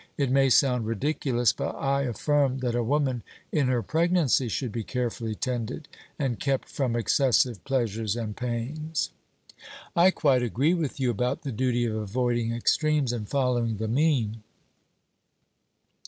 It 0.17 0.31
may 0.31 0.49
sound 0.49 0.87
ridiculous, 0.87 1.53
but 1.53 1.75
I 1.75 2.01
affirm 2.05 2.57
that 2.61 2.73
a 2.73 2.81
woman 2.83 3.21
in 3.51 3.67
her 3.67 3.83
pregnancy 3.83 4.47
should 4.47 4.71
be 4.71 4.83
carefully 4.83 5.35
tended, 5.35 5.87
and 6.17 6.39
kept 6.39 6.67
from 6.69 6.95
excessive 6.95 7.63
pleasures 7.65 8.15
and 8.15 8.35
pains. 8.35 9.11
'I 9.95 10.09
quite 10.09 10.41
agree 10.41 10.73
with 10.73 10.99
you 10.99 11.11
about 11.11 11.43
the 11.43 11.51
duty 11.51 11.85
of 11.85 11.95
avoiding 11.95 12.51
extremes 12.51 13.13
and 13.13 13.29
following 13.29 13.77
the 13.77 13.87
mean.' 13.87 14.41